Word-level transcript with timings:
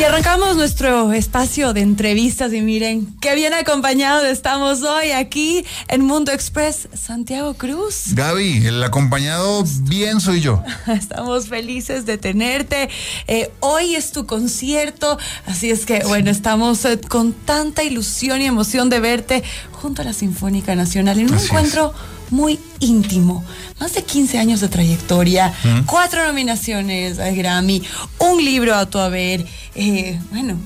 Y 0.00 0.04
arrancamos 0.04 0.54
nuestro 0.54 1.12
espacio 1.12 1.72
de 1.72 1.80
entrevistas 1.80 2.52
y 2.52 2.60
miren 2.60 3.16
qué 3.20 3.34
bien 3.34 3.52
acompañados 3.52 4.24
estamos 4.26 4.82
hoy 4.82 5.10
aquí 5.10 5.64
en 5.88 6.04
Mundo 6.04 6.30
Express 6.30 6.88
Santiago 6.94 7.54
Cruz. 7.54 8.14
Gaby, 8.14 8.64
el 8.68 8.84
acompañado 8.84 9.64
bien 9.82 10.20
soy 10.20 10.40
yo. 10.40 10.62
Estamos 10.86 11.48
felices 11.48 12.06
de 12.06 12.16
tenerte. 12.16 12.88
Eh, 13.26 13.50
hoy 13.58 13.96
es 13.96 14.12
tu 14.12 14.24
concierto, 14.24 15.18
así 15.46 15.70
es 15.72 15.84
que 15.84 16.04
bueno, 16.04 16.30
estamos 16.30 16.84
eh, 16.84 17.00
con 17.00 17.32
tanta 17.32 17.82
ilusión 17.82 18.40
y 18.40 18.44
emoción 18.44 18.90
de 18.90 19.00
verte 19.00 19.42
junto 19.72 20.02
a 20.02 20.04
la 20.04 20.12
Sinfónica 20.12 20.76
Nacional 20.76 21.18
en 21.18 21.28
un 21.28 21.34
Así 21.34 21.44
es. 21.46 21.50
encuentro 21.50 21.92
muy 22.30 22.60
íntimo. 22.80 23.44
Más 23.80 23.94
de 23.94 24.02
15 24.04 24.38
años 24.38 24.60
de 24.60 24.68
trayectoria, 24.68 25.54
cuatro 25.86 26.26
nominaciones 26.26 27.18
al 27.18 27.34
Grammy, 27.34 27.82
un 28.18 28.44
libro 28.44 28.74
a 28.74 28.86
tu 28.86 28.98
haber, 28.98 29.46
eh, 29.78 30.20
bueno, 30.30 30.58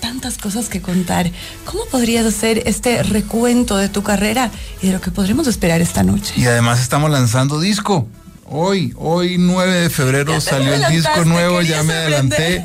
tantas 0.00 0.36
cosas 0.36 0.68
que 0.68 0.82
contar. 0.82 1.30
¿Cómo 1.64 1.86
podrías 1.90 2.26
hacer 2.26 2.62
este 2.66 3.02
recuento 3.02 3.76
de 3.78 3.88
tu 3.88 4.02
carrera 4.02 4.50
y 4.82 4.88
de 4.88 4.92
lo 4.92 5.00
que 5.00 5.10
podremos 5.10 5.46
esperar 5.46 5.80
esta 5.80 6.02
noche? 6.02 6.34
Y 6.36 6.44
además 6.44 6.80
estamos 6.80 7.10
lanzando 7.10 7.58
disco. 7.58 8.06
Hoy, 8.52 8.92
hoy 8.96 9.36
9 9.38 9.72
de 9.72 9.90
febrero 9.90 10.40
salió 10.40 10.74
el 10.74 10.84
disco 10.92 11.24
nuevo, 11.24 11.62
ya 11.62 11.82
me 11.84 11.94
adelanté. 11.94 12.62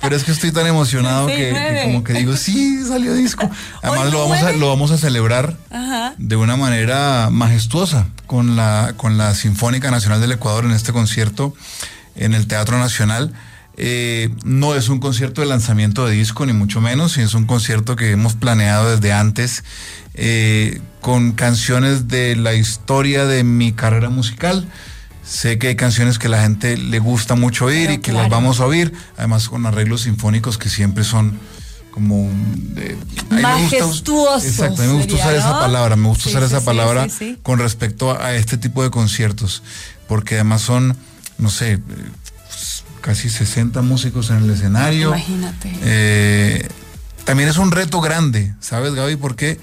Pero 0.00 0.16
es 0.16 0.24
que 0.24 0.32
estoy 0.32 0.50
tan 0.50 0.66
emocionado 0.66 1.28
Sí, 1.28 1.36
que, 1.36 1.80
como 1.84 2.02
que 2.02 2.12
digo, 2.12 2.36
sí, 2.36 2.84
salió 2.84 3.14
disco. 3.14 3.48
Además 3.82 4.12
lo 4.12 4.28
vamos, 4.28 4.42
a, 4.42 4.52
lo 4.52 4.68
vamos 4.68 4.90
a 4.90 4.98
celebrar 4.98 5.56
Ajá. 5.70 6.14
de 6.18 6.36
una 6.36 6.56
manera 6.56 7.28
majestuosa 7.30 8.08
con 8.26 8.56
la, 8.56 8.94
con 8.96 9.16
la 9.16 9.34
Sinfónica 9.34 9.92
Nacional 9.92 10.20
del 10.20 10.32
Ecuador 10.32 10.64
en 10.64 10.72
este 10.72 10.92
concierto 10.92 11.54
en 12.16 12.34
el 12.34 12.48
Teatro 12.48 12.78
Nacional. 12.78 13.32
Eh, 13.84 14.28
no 14.44 14.76
es 14.76 14.88
un 14.88 15.00
concierto 15.00 15.40
de 15.40 15.48
lanzamiento 15.48 16.06
de 16.06 16.12
disco, 16.14 16.46
ni 16.46 16.52
mucho 16.52 16.80
menos, 16.80 17.18
es 17.18 17.34
un 17.34 17.46
concierto 17.46 17.96
que 17.96 18.12
hemos 18.12 18.34
planeado 18.36 18.88
desde 18.94 19.12
antes 19.12 19.64
eh, 20.14 20.80
con 21.00 21.32
canciones 21.32 22.06
de 22.06 22.36
la 22.36 22.54
historia 22.54 23.24
de 23.24 23.42
mi 23.42 23.72
carrera 23.72 24.08
musical. 24.08 24.68
Sé 25.24 25.58
que 25.58 25.66
hay 25.66 25.74
canciones 25.74 26.20
que 26.20 26.28
la 26.28 26.42
gente 26.42 26.76
le 26.76 27.00
gusta 27.00 27.34
mucho 27.34 27.64
oír 27.64 27.86
Pero 27.88 27.92
y 27.94 27.98
que 27.98 28.10
claro. 28.12 28.22
las 28.22 28.30
vamos 28.30 28.60
a 28.60 28.66
oír, 28.66 28.92
además 29.16 29.48
con 29.48 29.66
arreglos 29.66 30.02
sinfónicos 30.02 30.58
que 30.58 30.68
siempre 30.68 31.02
son 31.02 31.40
como 31.90 32.30
eh, 32.76 32.96
Exacto, 33.32 34.80
a 34.80 34.84
mí 34.86 34.92
me 34.92 34.98
gusta 34.98 35.14
usar 35.14 35.34
esa 35.34 35.58
palabra, 35.58 35.96
me 35.96 36.06
gusta 36.06 36.22
Sí, 36.22 36.30
usar 36.30 36.42
sí, 36.42 36.54
esa 36.54 36.64
palabra 36.64 37.08
sí, 37.08 37.36
con 37.42 37.58
respecto 37.58 38.12
a, 38.12 38.26
a 38.26 38.34
este 38.36 38.58
tipo 38.58 38.84
de 38.84 38.90
conciertos, 38.90 39.64
porque 40.06 40.36
además 40.36 40.62
son, 40.62 40.96
no 41.38 41.50
sé, 41.50 41.72
eh, 41.72 41.80
casi 43.02 43.28
60 43.28 43.82
músicos 43.82 44.30
en 44.30 44.38
el 44.38 44.50
escenario. 44.50 45.08
Imagínate. 45.08 45.70
Eh, 45.82 46.68
también 47.24 47.50
es 47.50 47.58
un 47.58 47.70
reto 47.70 48.00
grande, 48.00 48.54
¿sabes, 48.60 48.94
Gaby? 48.94 49.16
Porque 49.16 49.60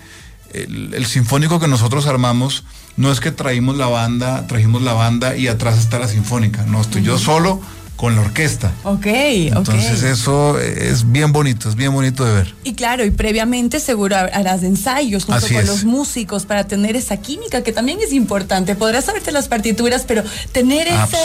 el, 0.54 0.94
el 0.94 1.06
sinfónico 1.08 1.60
que 1.60 1.68
nosotros 1.68 2.06
armamos 2.06 2.66
no 2.96 3.12
es 3.12 3.20
que 3.20 3.32
traímos 3.32 3.78
la 3.78 3.88
banda, 3.88 4.46
trajimos 4.46 4.84
la 4.84 4.94
banda 4.94 5.36
y 5.36 5.48
atrás 5.48 5.80
está 5.80 5.98
la 5.98 6.08
sinfónica. 6.08 6.66
No, 6.68 6.82
estoy 6.82 7.02
yo 7.02 7.18
solo 7.18 7.62
con 8.00 8.16
la 8.16 8.22
orquesta. 8.22 8.72
Ok, 8.86 9.08
Entonces 9.08 10.04
eso 10.04 10.58
es 10.58 11.12
bien 11.12 11.34
bonito, 11.34 11.68
es 11.68 11.76
bien 11.76 11.92
bonito 11.92 12.24
de 12.24 12.34
ver. 12.34 12.56
Y 12.64 12.74
claro, 12.74 13.04
y 13.04 13.12
previamente 13.12 13.82
seguro 13.82 14.16
harás 14.16 14.64
ensayos 14.64 15.26
junto 15.26 15.46
Así 15.46 15.54
con 15.54 15.64
es. 15.64 15.68
los 15.68 15.84
músicos 15.84 16.46
para 16.46 16.64
tener 16.66 16.96
esa 16.96 17.18
química 17.18 17.62
que 17.62 17.74
también 17.74 18.00
es 18.02 18.14
importante. 18.14 18.76
Podrás 18.76 19.04
saberte 19.04 19.34
las 19.34 19.50
partituras, 19.50 20.06
pero 20.08 20.24
tener 20.54 20.88
ese- 20.88 21.18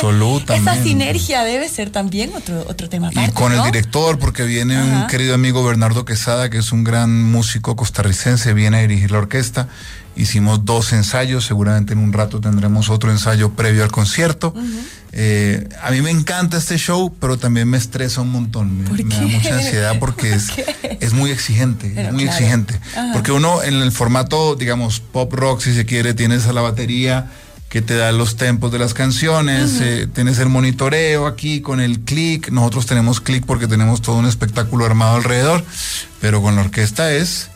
esa 0.57 0.83
sinergia 0.83 1.45
debe 1.45 1.69
ser 1.69 1.91
también 1.91 2.33
otro, 2.35 2.65
otro 2.69 2.89
tema 2.89 3.09
Y 3.13 3.19
aparte, 3.19 3.35
con 3.35 3.55
¿no? 3.55 3.65
el 3.65 3.71
director, 3.71 4.19
porque 4.19 4.43
viene 4.43 4.83
un 4.83 5.07
querido 5.07 5.37
amigo 5.37 5.63
Bernardo 5.65 6.05
Quesada, 6.05 6.51
que 6.51 6.59
es 6.59 6.73
un 6.73 6.83
gran 6.83 7.23
músico 7.23 7.77
costarricense, 7.77 8.53
viene 8.53 8.79
a 8.79 8.81
dirigir 8.81 9.13
la 9.13 9.19
orquesta. 9.19 9.69
Hicimos 10.17 10.65
dos 10.65 10.93
ensayos, 10.93 11.45
seguramente 11.45 11.93
en 11.93 11.99
un 11.99 12.13
rato 12.13 12.41
tendremos 12.41 12.89
otro 12.89 13.11
ensayo 13.11 13.51
previo 13.51 13.83
al 13.83 13.91
concierto. 13.91 14.55
Eh, 15.17 15.69
a 15.81 15.93
mí 15.93 16.03
me 16.03 16.11
encanta 16.11 16.57
este 16.57 16.77
show, 16.77 17.15
pero 17.21 17.39
también 17.39 17.69
me 17.69 17.77
estresa 17.79 18.21
un 18.21 18.31
montón. 18.31 18.79
Me, 18.83 18.89
¿Por 18.89 19.05
me 19.05 19.15
da 19.15 19.23
mucha 19.23 19.55
ansiedad 19.59 19.97
porque 20.01 20.33
es, 20.35 20.49
es 21.01 21.13
muy 21.13 21.31
exigente, 21.31 21.93
Pero 21.95 22.13
muy 22.13 22.25
claro. 22.25 22.37
exigente. 22.37 22.81
Ajá. 22.97 23.11
Porque 23.13 23.31
uno 23.31 23.63
en 23.63 23.75
el 23.75 23.93
formato, 23.93 24.57
digamos, 24.57 24.99
pop 24.99 25.33
rock, 25.33 25.61
si 25.61 25.73
se 25.73 25.87
quiere, 25.87 26.15
tienes 26.15 26.47
a 26.47 26.53
la 26.53 26.63
batería 26.63 27.31
que 27.69 27.81
te 27.81 27.95
da 27.95 28.11
los 28.11 28.37
tempos 28.37 28.73
de 28.73 28.79
las 28.81 28.93
canciones, 28.95 29.81
eh, 29.81 30.09
tienes 30.13 30.39
el 30.41 30.49
monitoreo 30.49 31.27
aquí 31.29 31.61
con 31.61 31.81
el 31.81 32.01
clic, 32.01 32.51
nosotros 32.51 32.87
tenemos 32.87 33.21
clic 33.21 33.45
porque 33.47 33.67
tenemos 33.69 34.01
todo 34.03 34.17
un 34.17 34.27
espectáculo 34.27 34.85
armado 34.85 35.17
alrededor, 35.17 35.65
pero 36.21 36.41
con 36.43 36.55
la 36.57 36.63
orquesta 36.63 37.13
es 37.13 37.49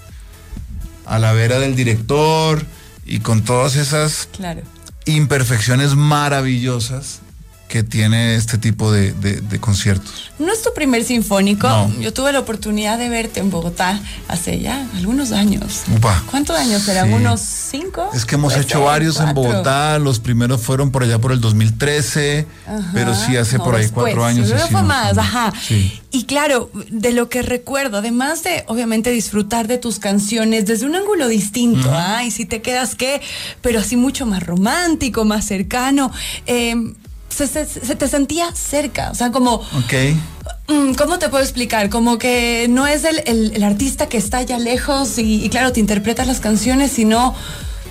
a 1.06 1.18
la 1.20 1.32
vera 1.32 1.58
del 1.60 1.74
director 1.76 2.64
y 3.06 3.20
con 3.20 3.42
todas 3.42 3.76
esas 3.76 4.28
Claro. 4.36 4.62
imperfecciones 5.06 5.94
maravillosas 5.94 7.20
que 7.68 7.82
tiene 7.82 8.34
este 8.34 8.56
tipo 8.58 8.90
de, 8.90 9.12
de- 9.12 9.40
de 9.42 9.60
conciertos. 9.60 10.30
No 10.38 10.50
es 10.52 10.62
tu 10.62 10.72
primer 10.74 11.04
sinfónico. 11.04 11.68
No. 11.68 11.92
Yo 12.00 12.12
tuve 12.14 12.32
la 12.32 12.38
oportunidad 12.40 12.96
de 12.98 13.08
verte 13.10 13.40
en 13.40 13.50
Bogotá 13.50 14.00
hace 14.26 14.58
ya 14.60 14.86
algunos 14.96 15.32
años. 15.32 15.82
Upa. 15.94 16.22
¿Cuántos 16.30 16.56
años 16.56 16.82
serán? 16.82 17.08
Sí. 17.08 17.14
¿Unos 17.14 17.40
cinco? 17.40 18.10
Es 18.14 18.24
que 18.24 18.36
hemos 18.36 18.56
hecho 18.56 18.82
varios 18.84 19.20
en. 19.20 19.34
Bogotá, 19.34 19.98
los 19.98 20.18
primeros 20.18 20.62
fueron 20.62 20.90
por 20.90 21.02
allá 21.02 21.18
por 21.18 21.30
el 21.32 21.40
2013, 21.40 22.46
Ajá. 22.66 22.90
pero 22.94 23.14
sí 23.14 23.36
hace 23.36 23.58
No, 23.58 23.64
por 23.64 23.74
ahí 23.74 23.82
después, 23.82 24.04
cuatro 24.06 24.24
años. 24.24 24.48
fue 24.70 24.70
¿no? 24.80 24.82
más, 24.86 25.18
ajá. 25.18 25.52
Sí. 25.66 26.00
Y 26.10 26.24
claro, 26.24 26.70
de 26.90 27.12
lo 27.12 27.28
que 27.28 27.42
recuerdo, 27.42 27.98
además 27.98 28.42
de 28.44 28.64
obviamente 28.68 29.10
disfrutar 29.10 29.66
de 29.68 29.76
tus 29.76 29.98
canciones 29.98 30.64
desde 30.64 30.86
un 30.86 30.94
ángulo 30.96 31.28
distinto, 31.28 31.90
¿ah? 31.92 32.24
Y 32.24 32.30
si 32.30 32.46
te 32.46 32.62
quedas 32.62 32.94
qué, 32.94 33.20
pero 33.60 33.80
así 33.80 33.96
mucho 33.96 34.24
más 34.24 34.42
romántico, 34.42 35.26
más 35.26 35.44
cercano. 35.44 36.10
eh, 36.46 36.74
se, 37.28 37.46
se- 37.46 37.66
se 37.66 37.94
te 37.96 38.08
sentía 38.08 38.52
cerca, 38.54 39.10
o 39.10 39.14
sea, 39.14 39.30
como, 39.30 39.54
Ok. 39.54 39.94
mm, 40.68 40.94
¿cómo 40.94 41.18
te 41.18 41.28
puedo 41.28 41.42
explicar? 41.42 41.88
Como 41.90 42.18
que 42.18 42.66
no 42.68 42.86
es 42.86 43.04
el, 43.04 43.22
el- 43.26 43.52
el 43.54 43.62
artista 43.64 44.08
que 44.08 44.16
está 44.18 44.38
allá 44.38 44.58
lejos 44.58 45.18
y, 45.18 45.44
y 45.44 45.48
claro, 45.48 45.72
te 45.72 45.80
interpreta 45.80 46.24
las 46.24 46.40
canciones, 46.40 46.90
sino 46.92 47.34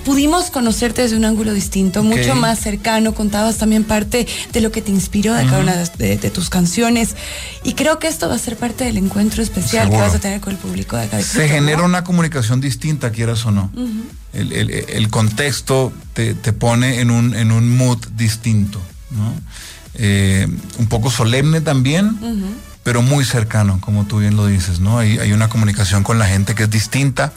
pudimos 0.06 0.52
conocerte 0.52 1.02
desde 1.02 1.18
un 1.18 1.26
ángulo 1.26 1.54
distinto, 1.54 2.02
mucho 2.02 2.34
más 2.34 2.60
cercano, 2.60 3.14
contabas 3.14 3.58
también 3.58 3.84
parte 3.84 4.26
de 4.54 4.62
lo 4.62 4.72
que 4.72 4.82
te 4.82 4.90
inspiró 4.90 5.34
de 5.34 5.44
cada 5.46 5.60
una 5.60 5.76
de, 5.76 6.18
tus 6.30 6.50
canciones 6.50 7.16
y 7.66 7.74
creo 7.74 8.00
que 8.00 8.08
esto 8.08 8.30
va 8.30 8.36
a 8.36 8.40
ser 8.40 8.56
parte 8.56 8.86
del 8.86 8.96
encuentro 8.98 9.44
especial 9.44 9.84
Seguro. 9.88 10.04
que 10.04 10.08
vas 10.08 10.16
a 10.16 10.20
tener 10.20 10.40
con 10.40 10.54
el 10.54 10.60
público 10.60 10.96
de 10.96 11.04
acá. 11.04 11.22
Se 11.22 11.50
genera 11.50 11.84
una 11.84 12.06
comunicación 12.06 12.62
distinta, 12.62 13.12
quieras 13.12 13.46
o 13.46 13.52
no. 13.52 13.70
el, 14.32 14.54
el- 14.54 14.70
el 14.72 15.10
contexto 15.10 15.92
te, 16.14 16.34
te 16.36 16.54
pone 16.54 17.02
en 17.02 17.12
un, 17.12 17.36
en 17.36 17.52
un 17.52 17.76
mood 17.76 18.00
distinto, 18.16 18.80
¿no? 19.12 19.34
Eh, 19.96 20.48
un 20.78 20.88
poco 20.88 21.10
solemne 21.10 21.62
también, 21.62 22.18
pero 22.84 23.02
muy 23.02 23.26
cercano, 23.26 23.80
como 23.82 24.06
tú 24.06 24.20
bien 24.20 24.36
lo 24.36 24.46
dices, 24.48 24.80
¿no? 24.80 25.00
Hay, 25.00 25.18
hay 25.20 25.34
una 25.34 25.50
comunicación 25.50 26.04
con 26.04 26.20
la 26.20 26.26
gente 26.28 26.56
que 26.56 26.64
es 26.64 26.70
distinta. 26.70 27.34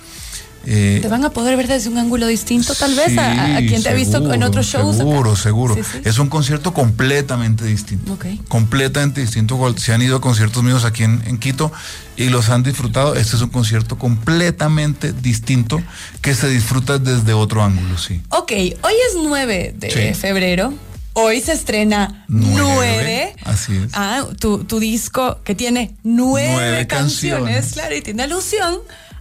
eh, 0.67 0.99
Te 1.01 1.09
van 1.09 1.25
a 1.25 1.31
poder 1.31 1.57
ver 1.57 1.67
desde 1.69 1.89
un 1.89 1.97
ángulo 1.97 2.27
distinto, 2.27 2.75
tal 2.75 2.95
vez, 2.95 3.17
a, 3.17 3.57
quien 3.67 3.83
te 3.83 3.89
ha 3.89 3.95
visto 3.95 4.33
en 4.33 4.43
otros 4.43 4.67
shows. 4.67 4.97
acá. 4.97 5.05
Seguro, 5.05 5.37
seguro. 5.37 5.75
Sí, 5.75 5.81
sí. 5.91 5.99
Es 6.05 6.19
un 6.19 6.29
concierto 6.29 6.75
completamente 6.75 7.65
distinto. 7.65 8.19
Completamente 8.49 9.23
distinto. 9.23 9.75
Se 9.79 9.95
han 9.95 10.03
ido 10.03 10.19
a 10.19 10.21
conciertos 10.21 10.63
míos 10.63 10.85
aquí 10.85 11.03
en, 11.05 11.23
en 11.27 11.39
Quito 11.39 11.73
y 12.17 12.29
los 12.29 12.51
han 12.51 12.63
disfrutado. 12.63 13.15
Este 13.15 13.37
es 13.37 13.43
un 13.43 13.49
concierto 13.49 13.97
completamente 13.97 15.15
distinto 15.15 15.83
que 16.21 16.35
se 16.35 16.49
disfruta 16.49 16.99
desde 16.99 17.33
otro 17.33 17.63
ángulo, 17.65 17.97
sí. 17.97 18.21
Ok, 18.29 18.53
hoy 18.53 18.95
es 19.09 19.17
9 19.25 19.75
de 19.79 20.15
febrero. 20.15 20.75
Hoy 21.13 21.41
se 21.41 21.53
estrena 21.53 22.25
Nueve, 22.29 23.33
9. 23.35 23.35
así 23.45 23.77
es. 23.77 23.91
Ah, 23.95 24.25
tu, 24.39 24.65
tu 24.65 24.79
disco 24.79 25.41
que 25.45 25.55
tiene 25.55 25.95
nueve, 26.05 26.51
Nueve 26.53 26.87
canciones, 26.87 27.43
canciones. 27.43 27.73
claro, 27.73 27.97
y 27.97 28.01
tiene 28.03 28.23
alusión 28.23 28.77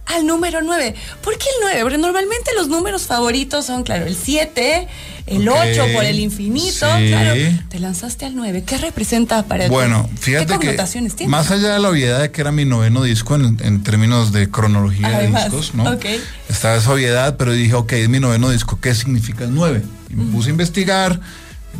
al 0.06 0.26
número 0.26 0.60
9. 0.62 0.94
¿Por 1.22 1.36
qué 1.36 1.44
el 1.56 1.62
9? 1.62 1.80
Porque 1.82 1.98
normalmente 1.98 2.50
los 2.56 2.68
números 2.68 3.02
favoritos 3.02 3.66
son, 3.66 3.82
claro, 3.82 4.06
el 4.06 4.16
7, 4.16 4.88
el 5.26 5.48
Ok, 5.48 5.56
8 5.72 5.84
por 5.94 6.04
el 6.04 6.18
infinito. 6.20 6.86
sí. 6.96 7.08
Claro, 7.08 7.34
te 7.68 7.78
lanzaste 7.80 8.24
al 8.24 8.34
9. 8.36 8.62
¿Qué 8.64 8.78
representa 8.78 9.42
para 9.44 9.64
ti? 9.64 9.70
Bueno, 9.70 10.08
¿Qué 10.14 10.16
fíjate 10.20 10.46
que 10.46 10.66
connotaciones 10.66 11.14
tiene? 11.16 11.30
más 11.30 11.50
allá 11.50 11.74
de 11.74 11.78
la 11.80 11.90
obviedad 11.90 12.20
de 12.20 12.30
que 12.30 12.40
era 12.40 12.50
mi 12.52 12.64
noveno 12.64 13.02
disco 13.02 13.34
en, 13.34 13.58
en 13.62 13.82
términos 13.82 14.32
de 14.32 14.48
cronología 14.50 15.08
Además, 15.08 15.50
de 15.50 15.56
discos, 15.58 15.74
¿no? 15.74 15.90
ok. 15.92 16.06
Estaba 16.48 16.76
esa 16.76 16.92
obviedad, 16.92 17.36
pero 17.36 17.52
dije, 17.52 17.74
ok, 17.74 17.92
es 17.92 18.08
mi 18.08 18.18
noveno 18.20 18.50
disco, 18.50 18.80
¿qué 18.80 18.94
significa 18.94 19.44
el 19.44 19.54
9? 19.54 19.82
Y 20.10 20.14
me 20.14 20.32
puse 20.32 20.48
a 20.48 20.50
investigar. 20.52 21.20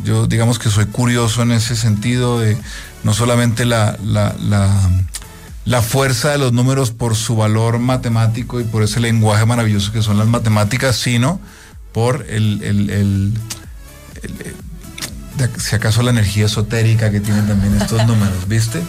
Yo 0.03 0.25
digamos 0.27 0.57
que 0.59 0.69
soy 0.69 0.85
curioso 0.85 1.41
en 1.43 1.51
ese 1.51 1.75
sentido 1.75 2.39
de 2.39 2.57
no 3.03 3.13
solamente 3.13 3.65
la, 3.65 3.97
la, 4.03 4.35
la, 5.65 5.81
fuerza 5.81 6.29
de 6.29 6.37
los 6.37 6.53
números 6.53 6.91
por 6.91 7.15
su 7.15 7.35
valor 7.35 7.77
matemático 7.79 8.59
y 8.59 8.63
por 8.63 8.83
ese 8.83 8.99
lenguaje 8.99 9.45
maravilloso 9.45 9.91
que 9.91 10.01
son 10.01 10.17
las 10.17 10.27
matemáticas, 10.27 10.95
sino 10.95 11.39
por 11.91 12.25
el, 12.29 12.61
el- 12.63 12.89
el- 12.89 13.33
el- 14.23 14.55
si 15.59 15.75
acaso 15.75 16.03
la 16.03 16.11
energía 16.11 16.45
esotérica 16.45 17.09
que 17.11 17.19
tienen 17.19 17.47
también 17.47 17.75
estos 17.81 18.05
números, 18.05 18.47
¿viste? 18.47 18.81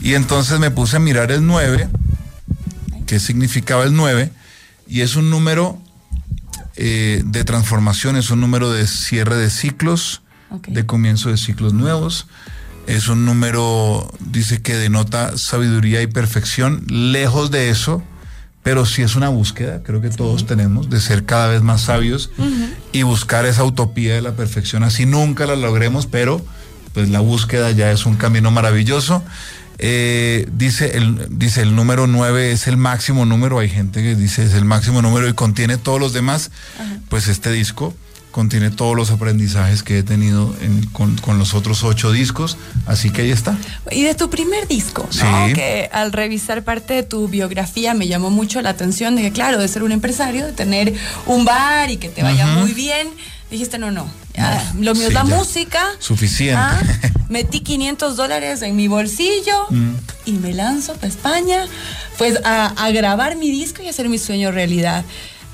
Y 0.00 0.14
entonces 0.14 0.58
me 0.58 0.70
puse 0.70 0.96
a 0.96 0.98
mirar 0.98 1.30
el 1.30 1.46
9, 1.46 1.88
qué 3.06 3.20
significaba 3.20 3.84
el 3.84 3.94
9, 3.94 4.30
y 4.88 5.02
es 5.02 5.16
un 5.16 5.28
número 5.30 5.78
eh, 6.76 7.22
de 7.26 7.44
transformación, 7.44 8.16
es 8.16 8.30
un 8.30 8.40
número 8.40 8.70
de 8.72 8.86
cierre 8.86 9.36
de 9.36 9.50
ciclos, 9.50 10.22
de 10.68 10.86
comienzo 10.86 11.30
de 11.30 11.36
ciclos 11.36 11.72
nuevos. 11.72 12.26
Es 12.86 13.08
un 13.08 13.24
número, 13.24 14.12
dice 14.20 14.62
que 14.62 14.74
denota 14.74 15.36
sabiduría 15.38 16.02
y 16.02 16.06
perfección. 16.06 16.84
Lejos 16.88 17.50
de 17.50 17.70
eso, 17.70 18.02
pero 18.62 18.84
sí 18.84 19.02
es 19.02 19.16
una 19.16 19.28
búsqueda, 19.28 19.82
creo 19.82 20.00
que 20.00 20.10
todos 20.10 20.46
tenemos, 20.46 20.90
de 20.90 21.00
ser 21.00 21.24
cada 21.24 21.48
vez 21.48 21.62
más 21.62 21.82
sabios 21.82 22.30
y 22.92 23.02
buscar 23.02 23.46
esa 23.46 23.64
utopía 23.64 24.14
de 24.14 24.22
la 24.22 24.32
perfección. 24.32 24.82
Así 24.82 25.06
nunca 25.06 25.46
la 25.46 25.56
logremos, 25.56 26.06
pero 26.06 26.44
pues 26.92 27.08
la 27.08 27.20
búsqueda 27.20 27.70
ya 27.70 27.92
es 27.92 28.06
un 28.06 28.16
camino 28.16 28.50
maravilloso. 28.50 29.22
Eh, 29.78 30.46
dice, 30.52 30.98
el, 30.98 31.26
dice 31.30 31.62
el 31.62 31.74
número 31.74 32.06
9 32.06 32.52
es 32.52 32.66
el 32.66 32.76
máximo 32.76 33.24
número, 33.24 33.60
hay 33.60 33.70
gente 33.70 34.02
que 34.02 34.14
dice 34.14 34.44
es 34.44 34.52
el 34.52 34.66
máximo 34.66 35.00
número 35.00 35.26
y 35.26 35.32
contiene 35.32 35.78
todos 35.78 35.98
los 35.98 36.12
demás, 36.12 36.50
pues 37.08 37.28
este 37.28 37.50
disco 37.50 37.94
contiene 38.30 38.70
todos 38.70 38.96
los 38.96 39.10
aprendizajes 39.10 39.82
que 39.82 39.98
he 39.98 40.02
tenido 40.02 40.54
con, 40.92 41.38
los 41.38 41.54
otros 41.54 41.82
ocho 41.82 42.12
discos, 42.12 42.56
así 42.86 43.10
que 43.10 43.22
ahí 43.22 43.30
está. 43.30 43.56
Y 43.90 44.02
de 44.02 44.14
tu 44.14 44.30
primer 44.30 44.68
disco, 44.68 45.08
que 45.54 45.88
al 45.92 46.12
revisar 46.12 46.62
parte 46.62 46.94
de 46.94 47.02
tu 47.02 47.28
biografía 47.28 47.94
me 47.94 48.06
llamó 48.08 48.30
mucho 48.30 48.62
la 48.62 48.70
atención 48.70 49.16
de 49.16 49.22
que, 49.22 49.32
claro, 49.32 49.58
de 49.58 49.68
ser 49.68 49.82
un 49.82 49.92
empresario, 49.92 50.46
de 50.46 50.52
tener 50.52 50.94
un 51.26 51.44
bar 51.44 51.90
y 51.90 51.96
que 51.96 52.08
te 52.08 52.22
vaya 52.22 52.46
muy 52.46 52.72
bien, 52.72 53.08
dijiste, 53.50 53.78
no, 53.78 53.90
no, 53.90 54.08
lo 54.78 54.94
mío 54.94 55.08
es 55.08 55.14
la 55.14 55.24
música. 55.24 55.84
Suficiente. 55.98 56.56
Ah, 56.56 56.80
metí 57.28 57.60
500 57.60 58.16
dólares 58.16 58.62
en 58.62 58.76
mi 58.76 58.88
bolsillo 58.88 59.66
mm. 59.70 59.94
y 60.26 60.32
me 60.32 60.52
lanzo 60.52 60.94
para 60.94 61.08
España, 61.08 61.66
pues 62.18 62.38
a 62.44 62.90
grabar 62.92 63.36
mi 63.36 63.50
disco 63.50 63.82
y 63.82 63.88
hacer 63.88 64.08
mi 64.08 64.18
sueño 64.18 64.50
realidad 64.50 65.04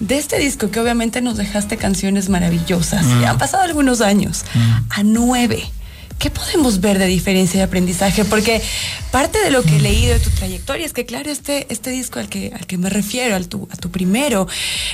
de 0.00 0.18
este 0.18 0.38
disco, 0.38 0.70
que 0.70 0.80
obviamente 0.80 1.20
nos 1.20 1.36
dejaste 1.36 1.76
canciones 1.76 2.28
maravillosas, 2.28 3.04
mm. 3.06 3.24
han 3.24 3.38
pasado 3.38 3.62
algunos 3.62 4.00
años, 4.00 4.44
mm. 4.54 4.70
a 4.90 5.02
nueve. 5.02 5.70
¿Qué 6.18 6.30
podemos 6.30 6.80
ver 6.80 6.98
de 6.98 7.06
diferencia 7.06 7.60
de 7.60 7.64
aprendizaje? 7.64 8.24
Porque 8.24 8.62
parte 9.10 9.38
de 9.38 9.50
lo 9.50 9.62
que 9.62 9.76
he 9.76 9.78
mm. 9.78 9.82
leído 9.82 10.14
de 10.14 10.20
tu 10.20 10.30
trayectoria 10.30 10.86
es 10.86 10.92
que, 10.92 11.04
claro, 11.04 11.30
este, 11.30 11.66
este 11.68 11.90
disco 11.90 12.18
al 12.18 12.28
que, 12.28 12.52
al 12.54 12.66
que 12.66 12.78
me 12.78 12.88
refiero, 12.88 13.36
al 13.36 13.48
tu, 13.48 13.68
a 13.70 13.76
tu 13.76 13.90
primero, 13.90 14.48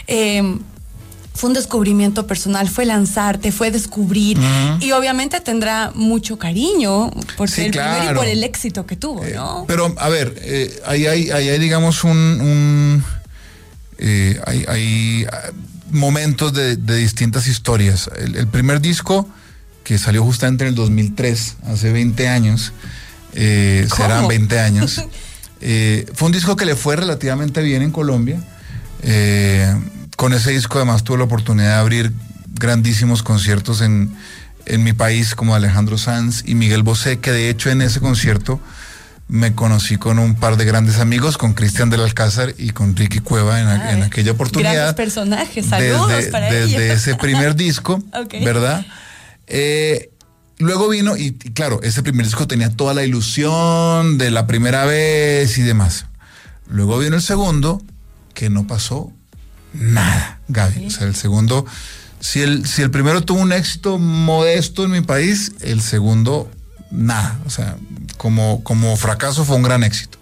em, 0.09 0.59
fue 1.35 1.49
un 1.49 1.55
descubrimiento 1.55 2.27
personal, 2.27 2.69
fue 2.69 2.85
lanzarte, 2.85 3.53
fue 3.53 3.71
descubrir 3.71 4.39
y 4.81 4.93
obviamente 4.93 5.41
tendrá 5.41 5.91
mucho 5.95 6.39
cariño 6.39 7.11
por 7.39 7.49
ser 7.49 7.67
el 7.67 7.71
primero 7.71 8.13
y 8.13 8.15
por 8.15 8.27
el 8.27 8.45
éxito 8.45 8.85
que 8.85 8.97
tuvo, 8.97 9.25
eh, 9.25 9.33
¿no? 9.35 9.65
pero 9.67 9.95
a 9.97 10.09
ver, 10.11 10.35
eh, 10.43 10.83
ahí, 10.85 11.07
hay, 11.07 11.31
ahí, 11.31 11.49
hay, 11.49 11.59
digamos 11.59 12.05
un 12.05 13.03
eh, 14.05 14.41
hay, 14.67 15.27
ah, 15.31 15.53
momentos 15.93 16.53
de, 16.53 16.77
distintas 16.77 17.47
historias. 17.47 18.11
El, 18.19 18.49
primer 18.49 18.81
disco, 18.81 19.29
que 19.85 19.97
salió 19.97 20.25
justamente 20.25 20.65
en 20.65 20.71
el 20.71 20.75
2003, 20.75 21.57
hace 21.69 21.93
20 21.93 22.29
años, 22.29 22.73
eh, 23.35 23.87
serán 23.95 24.27
20 24.27 24.59
años, 24.59 25.05
eh, 25.61 26.07
fue 26.15 26.27
un 26.27 26.33
disco 26.33 26.57
que 26.57 26.67
le 26.67 26.75
fue 26.75 26.97
relativamente 26.97 27.63
bien 27.63 27.83
en 27.83 27.93
Colombia. 27.93 28.43
con 30.17 30.33
ese 30.35 30.51
disco 30.51 30.79
además 30.79 31.05
tuve 31.05 31.19
la 31.19 31.25
oportunidad 31.25 31.69
de 31.69 31.81
abrir 31.81 32.13
grandísimos 32.55 33.23
conciertos 33.23 33.83
en, 33.83 34.13
en 34.67 34.83
mi 34.83 34.93
país 34.95 35.37
como 35.37 35.55
Alejandro 35.55 35.97
Sanz 35.97 36.43
y 36.45 36.57
Miguel 36.57 36.83
Bosé, 36.83 37.21
que 37.21 37.31
de 37.31 37.51
hecho 37.51 37.71
en 37.71 37.83
ese 37.83 38.01
concierto 38.01 38.61
me 39.33 39.55
conocí 39.55 39.97
con 39.97 40.19
un 40.19 40.35
par 40.35 40.59
de 40.59 40.67
grandes 40.67 40.99
amigos, 40.99 41.39
con 41.39 41.55
Cristian 41.55 41.89
del 41.89 42.03
Alcázar 42.03 42.55
y 42.59 42.69
con 42.71 42.95
Ricky 42.95 43.21
Cueva 43.21 43.63
en, 43.91 44.03
aquella 44.03 44.33
oportunidad. 44.33 44.75
Grandes 44.75 44.95
personajes, 44.95 45.65
saludos 45.65 46.09
desde, 46.11 46.31
para 46.31 46.53
desde 46.53 46.93
ese 46.93 47.15
primer 47.15 47.57
disco, 47.57 48.05
¿verdad? 48.45 48.85
Eh, 49.47 50.11
luego 50.59 50.91
vino, 50.91 51.17
y, 51.17 51.33
claro, 51.33 51.81
ese 51.83 52.03
primer 52.03 52.27
disco 52.27 52.47
tenía 52.47 52.69
toda 52.77 52.93
la 52.93 53.05
ilusión 53.05 54.19
de 54.19 54.31
la 54.31 54.47
primera 54.47 54.85
vez 54.85 55.57
y 55.57 55.63
demás. 55.63 56.05
Luego 56.69 56.99
vino 56.99 57.17
el 57.17 57.23
segundo, 57.23 57.83
que 58.35 58.51
no 58.51 58.67
pasó 58.67 59.15
nada, 59.73 60.41
Gaby. 60.49 60.89
O 60.89 60.91
sea, 60.91 61.07
el 61.07 61.15
segundo, 61.15 61.65
si 62.21 62.43
el, 62.43 62.67
si 62.67 62.83
el 62.83 62.91
primero 62.91 63.23
tuvo 63.23 63.41
un 63.41 63.55
éxito 63.55 63.99
modesto 63.99 64.85
en 64.85 64.91
mi 64.91 65.01
país, 65.01 65.53
el 65.63 65.81
segundo, 65.81 66.51
nada. 66.91 67.41
O 67.47 67.51
sea, 67.51 67.79
como, 68.17 68.63
como 68.65 68.97
fracaso 68.97 69.45
fue 69.45 69.57
un 69.57 69.63
gran 69.63 69.85
éxito. 69.85 70.19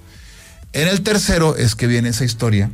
En 0.73 0.89
el 0.89 1.03
tercero 1.03 1.57
es 1.57 1.75
que 1.75 1.87
viene 1.87 2.11
esa 2.11 2.25
historia 2.25 2.71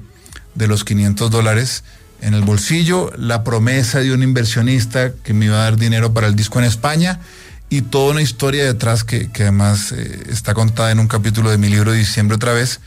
de 0.54 0.66
los 0.66 0.84
500 0.84 1.30
dólares 1.30 1.82
en 2.20 2.34
el 2.34 2.42
bolsillo, 2.42 3.10
la 3.16 3.44
promesa 3.44 4.00
de 4.00 4.12
un 4.12 4.22
inversionista 4.22 5.12
que 5.22 5.34
me 5.34 5.46
iba 5.46 5.56
a 5.56 5.64
dar 5.64 5.76
dinero 5.76 6.12
para 6.12 6.26
el 6.26 6.36
disco 6.36 6.58
en 6.58 6.64
España 6.64 7.20
y 7.68 7.82
toda 7.82 8.12
una 8.12 8.22
historia 8.22 8.64
detrás 8.64 9.04
que, 9.04 9.30
además 9.34 9.92
eh, 9.92 10.24
está 10.30 10.54
contada 10.54 10.90
en 10.90 11.00
un 11.00 11.08
capítulo 11.08 11.50
de 11.50 11.58
mi 11.58 11.68
libro 11.68 11.92
de 11.92 11.98
diciembre 11.98 12.36
otra 12.36 12.52
vez, 12.52 12.80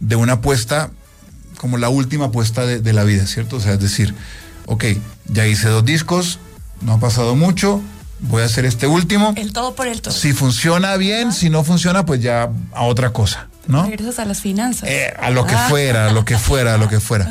de 0.00 0.16
una 0.16 0.34
apuesta 0.34 0.90
como 1.58 1.78
la 1.78 1.88
última 1.88 2.26
apuesta 2.26 2.66
de, 2.66 2.80
de 2.80 2.92
la 2.92 3.04
vida, 3.04 3.26
¿cierto? 3.26 3.56
O 3.56 3.60
sea, 3.60 3.74
es 3.74 3.80
decir, 3.80 4.14
ok, 4.66 4.84
ya 5.26 5.46
hice 5.46 5.68
dos 5.68 5.84
discos, 5.84 6.38
no 6.82 6.94
ha 6.94 7.00
pasado 7.00 7.34
mucho, 7.34 7.82
voy 8.28 8.42
a 8.42 8.46
hacer 8.46 8.64
este 8.64 8.86
último. 8.86 9.34
El 9.36 9.52
todo 9.52 9.74
por 9.74 9.86
el 9.86 10.02
todo. 10.02 10.14
Si 10.14 10.32
funciona 10.32 10.96
bien, 10.96 11.32
si 11.32 11.50
no 11.50 11.64
funciona, 11.64 12.04
pues 12.06 12.20
ya 12.20 12.50
a 12.72 12.82
otra 12.82 13.12
cosa, 13.12 13.48
¿no? 13.66 13.84
Regresas 13.84 14.18
a 14.18 14.24
las 14.24 14.40
finanzas. 14.40 14.88
Eh, 14.88 15.12
a 15.18 15.30
lo 15.30 15.46
que 15.46 15.54
ah. 15.54 15.66
fuera, 15.68 16.08
a 16.08 16.12
lo 16.12 16.24
que 16.24 16.38
fuera, 16.38 16.74
a 16.74 16.78
lo 16.78 16.88
que 16.88 17.00
fuera. 17.00 17.30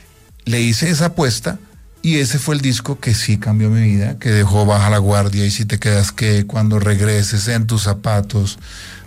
Le 0.44 0.60
hice 0.60 0.90
esa 0.90 1.06
apuesta 1.06 1.58
y 2.02 2.18
ese 2.18 2.38
fue 2.38 2.54
el 2.54 2.60
disco 2.60 3.00
que 3.00 3.14
sí 3.14 3.36
cambió 3.36 3.68
mi 3.68 3.82
vida, 3.82 4.18
que 4.18 4.30
dejó 4.30 4.64
baja 4.64 4.90
la 4.90 4.98
guardia 4.98 5.44
y 5.44 5.50
si 5.50 5.64
te 5.64 5.78
quedas 5.78 6.12
que 6.12 6.46
cuando 6.46 6.78
regreses 6.78 7.48
en 7.48 7.66
tus 7.66 7.82
zapatos. 7.82 8.58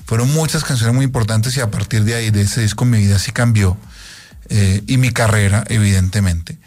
Fueron 0.05 0.33
muchas 0.33 0.63
canciones 0.63 0.95
muy 0.95 1.05
importantes 1.05 1.55
y 1.55 1.59
a 1.59 1.69
partir 1.69 2.03
de 2.03 2.15
ahí, 2.15 2.31
de 2.31 2.41
ese 2.41 2.61
disco, 2.61 2.83
mi 2.83 2.97
vida 2.97 3.19
sí 3.19 3.31
cambió. 3.31 3.77
Eh, 4.49 4.81
y 4.87 4.97
mi 4.97 5.11
carrera, 5.11 5.63
evidentemente. 5.67 6.57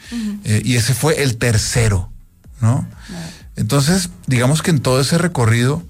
Eh, 0.44 0.62
y 0.64 0.76
ese 0.76 0.94
fue 0.94 1.22
el 1.22 1.36
tercero, 1.36 2.12
¿no? 2.60 2.86
Entonces, 3.56 4.10
digamos 4.26 4.62
que 4.62 4.70
en 4.70 4.81
todo 4.81 5.00
ese 5.00 5.19
recorrido, 5.19 5.82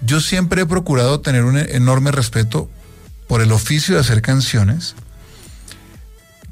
yo 0.00 0.20
siempre 0.20 0.62
he 0.62 0.66
procurado 0.66 1.20
tener 1.20 1.44
un 1.44 1.56
enorme 1.56 2.12
respeto 2.12 2.70
por 3.26 3.40
el 3.40 3.52
oficio 3.52 3.94
de 3.94 4.00
hacer 4.00 4.22
canciones, 4.22 4.94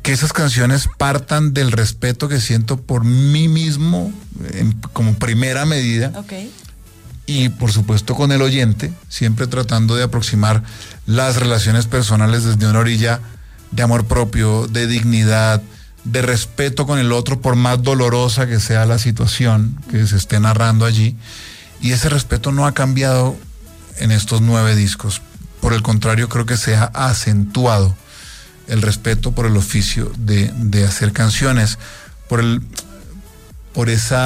que 0.03 0.13
esas 0.13 0.33
canciones 0.33 0.89
partan 0.99 1.55
del 1.55 1.71
respeto 1.71 2.29
que 2.29 2.41
siento 2.41 2.77
por 2.77 3.05
mí 3.05 3.49
mismo 3.49 4.13
como 4.93 5.15
primera 5.15 5.65
medida. 5.65 6.13
Y 7.25 7.51
por 7.51 7.71
supuesto 7.71 8.17
con 8.17 8.33
el 8.33 8.43
oyente, 8.43 8.93
siempre 9.09 9.47
tratando 9.47 9.95
de 9.95 10.03
aproximar 10.03 10.65
las 11.07 11.37
relaciones 11.37 11.87
personales 11.87 12.45
desde 12.45 12.67
una 12.67 12.81
orilla 12.81 13.21
de 13.71 13.83
amor 13.83 14.07
propio, 14.07 14.67
de 14.67 14.89
dignidad, 14.89 15.63
de 16.05 16.23
respeto 16.23 16.87
con 16.87 16.99
el 16.99 17.13
otro, 17.13 17.41
por 17.41 17.57
más 17.57 17.83
dolorosa 17.83 18.47
que 18.47 18.61
sea 18.61 18.87
la 18.87 18.99
situación 18.99 19.77
que 19.91 20.07
se 20.07 20.17
esté 20.17 20.41
narrando 20.41 20.85
allí. 20.85 21.17
Y 21.81 21.93
ese 21.93 22.09
respeto 22.09 22.53
no 22.53 22.67
ha 22.67 22.73
cambiado 22.73 23.37
en 23.99 24.11
estos 24.11 24.41
nueve 24.41 24.75
discos. 24.77 25.23
Por 25.61 25.73
el 25.73 25.83
contrario, 25.83 26.29
creo 26.29 26.47
que 26.47 26.57
se 26.57 26.75
ha 26.77 26.85
acentuado 26.85 27.95
el 28.69 28.83
respeto 28.83 29.33
por 29.33 29.47
el 29.47 29.57
oficio 29.57 30.13
de, 30.17 30.85
hacer 30.85 31.13
canciones, 31.13 31.79
por 32.29 32.41
el 32.41 32.63
por 33.73 33.89
ese 33.89 34.17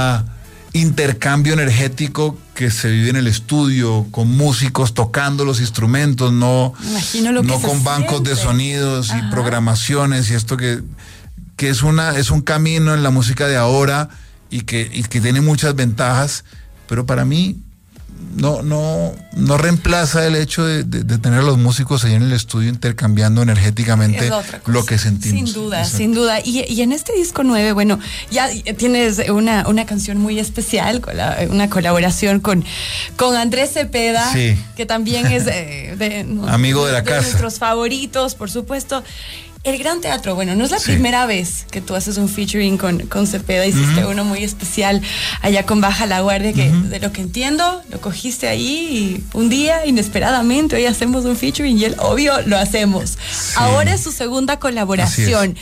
intercambio 0.72 1.52
energético 1.52 2.36
que 2.54 2.70
se 2.70 2.90
vive 2.90 3.10
en 3.10 3.16
el 3.16 3.28
estudio, 3.28 4.06
con 4.10 4.28
músicos 4.28 4.92
tocando 4.92 5.44
los 5.44 5.60
instrumentos, 5.60 6.32
no, 6.32 6.74
no 7.44 7.60
con 7.60 7.84
bancos 7.84 8.24
de 8.24 8.34
sonidos 8.34 9.12
y 9.16 9.30
programaciones 9.30 10.30
y 10.30 10.34
esto 10.34 10.56
que 10.56 10.82
que 11.56 11.70
es, 11.70 11.82
una, 11.82 12.16
es 12.16 12.30
un 12.30 12.42
camino 12.42 12.94
en 12.94 13.02
la 13.02 13.10
música 13.10 13.46
de 13.46 13.56
ahora 13.56 14.08
y 14.50 14.62
que, 14.62 14.88
que 15.08 15.20
tiene 15.20 15.40
muchas 15.40 15.74
ventajas, 15.74 16.44
pero 16.86 17.06
para 17.06 17.24
mí 17.24 17.56
no, 18.34 18.62
no, 18.62 19.14
no 19.32 19.58
reemplaza 19.58 20.26
el 20.26 20.36
hecho 20.36 20.64
de, 20.64 20.84
tener 20.84 21.40
a 21.40 21.42
los 21.42 21.58
músicos 21.58 22.04
ahí 22.04 22.14
en 22.14 22.22
el 22.22 22.32
estudio 22.32 22.68
intercambiando 22.68 23.42
energéticamente 23.42 24.30
lo 24.66 24.84
que 24.84 24.98
sentimos. 24.98 25.50
Sin 25.50 25.62
duda, 25.62 25.84
sin 25.84 26.14
duda. 26.14 26.40
Y, 26.44 26.80
en 26.80 26.92
este 26.92 27.12
disco 27.14 27.42
9, 27.44 27.72
bueno, 27.72 27.98
ya 28.30 28.48
tienes 28.76 29.22
una, 29.30 29.66
una 29.68 29.86
canción 29.86 30.18
muy 30.18 30.38
especial, 30.38 31.02
una 31.50 31.70
colaboración 31.70 32.40
con, 32.40 32.64
con 33.16 33.36
Andrés 33.36 33.72
Cepeda, 33.72 34.32
que 34.32 34.86
también 34.86 35.26
es 35.26 35.44
de, 35.46 36.26
amigo 36.48 36.86
de 36.86 36.92
la 36.92 37.04
casa. 37.04 37.22
nuestros 37.22 37.58
favoritos, 37.58 38.34
por 38.34 38.50
supuesto. 38.50 39.02
El 39.66 39.78
Gran 39.78 40.00
Teatro, 40.00 40.36
bueno, 40.36 40.54
no 40.54 40.64
es 40.64 40.70
la 40.70 40.78
primera 40.78 41.26
vez 41.26 41.66
que 41.72 41.80
tú 41.80 41.96
haces 41.96 42.18
un 42.18 42.28
featuring 42.28 42.78
con, 42.78 43.00
con 43.08 43.26
Cepeda, 43.26 43.66
hiciste 43.66 44.06
uno 44.06 44.24
muy 44.24 44.44
especial 44.44 45.02
allá 45.42 45.66
con 45.66 45.80
Baja 45.80 46.06
la 46.06 46.20
Guardia, 46.20 46.52
que 46.52 46.70
de 46.70 47.00
lo 47.00 47.10
que 47.10 47.20
entiendo, 47.20 47.82
lo 47.90 48.00
cogiste 48.00 48.46
ahí 48.46 48.62
y 48.62 49.36
un 49.36 49.48
día, 49.48 49.84
inesperadamente, 49.84 50.76
hoy 50.76 50.86
hacemos 50.86 51.24
un 51.24 51.34
featuring 51.34 51.78
y 51.78 51.84
él, 51.84 51.96
obvio, 51.98 52.40
lo 52.42 52.56
hacemos. 52.56 53.18
Ahora 53.56 53.92
es 53.92 54.02
su 54.02 54.12
segunda 54.12 54.60
colaboración. 54.60 55.56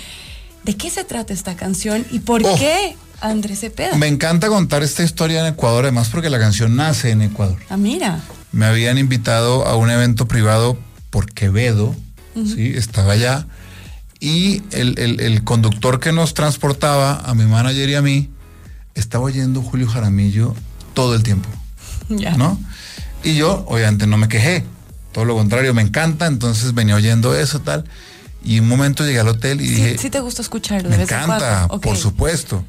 ¿De 0.65 0.77
qué 0.77 0.91
se 0.91 1.05
trata 1.05 1.33
esta 1.33 1.57
canción 1.57 2.05
y 2.11 2.19
por 2.19 2.45
oh. 2.45 2.57
qué 2.57 2.97
Andrés 3.23 3.61
Cepeda? 3.61 3.97
Me 3.97 4.09
encanta 4.09 4.49
contar 4.49 4.83
esta 4.83 5.03
historia 5.03 5.41
en 5.41 5.55
Ecuador, 5.55 5.85
además 5.85 6.11
porque 6.11 6.29
la 6.29 6.39
canción 6.39 6.77
nace 6.77 7.11
en 7.11 7.23
Ecuador. 7.23 7.57
Ah, 7.71 7.79
mira. 7.79 8.21
Me 8.53 8.67
habían 8.67 8.99
invitado 8.99 9.67
a 9.67 9.77
un 9.77 9.89
evento 9.89 10.29
privado 10.29 10.77
por 11.09 11.33
Quevedo, 11.33 11.97
¿sí? 12.35 12.75
Estaba 12.77 13.15
allá. 13.15 13.47
Y 14.25 14.62
el, 14.71 15.45
conductor 15.45 16.00
que 16.00 16.11
nos 16.11 16.33
transportaba, 16.33 17.21
a 17.26 17.35
mi 17.35 17.45
manager 17.45 17.90
y 17.90 17.95
a 17.95 18.00
mí, 18.00 18.31
estaba 18.95 19.25
oyendo 19.25 19.61
Julio 19.61 19.87
Jaramillo 19.87 20.54
todo 20.95 21.14
el 21.14 21.23
tiempo. 21.23 21.49
Ya. 22.09 22.37
¿No? 22.37 22.59
Y 23.23 23.35
yo, 23.35 23.64
obviamente, 23.66 24.07
no 24.07 24.16
me 24.16 24.28
quejé. 24.28 24.64
Todo 25.12 25.26
lo 25.26 25.35
contrario, 25.35 25.75
me 25.75 25.83
encanta. 25.83 26.26
Entonces 26.26 26.73
venía 26.75 26.95
oyendo 26.95 27.35
eso, 27.35 27.61
tal. 27.61 27.85
Y 28.43 28.61
un 28.61 28.69
momento 28.69 29.04
llegué 29.04 29.21
al 29.21 29.28
hotel 29.28 29.61
y 29.61 29.69
dije. 29.69 29.99
Sí, 29.99 30.09
te 30.09 30.21
gusta 30.21 30.40
escucharlo. 30.40 30.88
Me 30.88 31.02
encanta, 31.02 31.69
por 31.69 31.97
supuesto. 31.97 32.64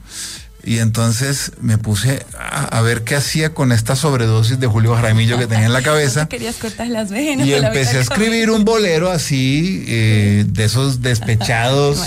Y 0.65 0.79
entonces 0.79 1.51
me 1.61 1.77
puse 1.77 2.25
a, 2.39 2.81
ver 2.81 3.03
qué 3.03 3.15
hacía 3.15 3.53
con 3.53 3.71
esta 3.71 3.95
sobredosis 3.95 4.59
de 4.59 4.65
Julio 4.65 4.95
Jaramillo 4.95 5.37
que 5.37 5.45
tenía 5.45 5.67
en 5.67 5.73
la 5.73 5.81
cabeza. 5.83 6.27
querías 6.27 6.55
cortar 6.55 6.87
las 6.87 7.11
venas. 7.11 7.45
Y 7.45 7.53
empecé 7.53 7.99
a 7.99 8.01
escribir 8.01 8.49
un 8.49 8.65
bolero 8.65 9.11
así, 9.11 9.85
eh, 9.87 10.43
de 10.47 10.63
esos 10.65 11.01
despechados, 11.03 12.01